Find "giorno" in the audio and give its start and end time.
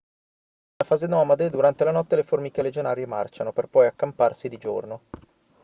4.57-5.01